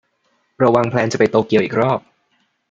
[0.57, 1.99] เราวางแพลนจะไปโตเกียวอีกรอบ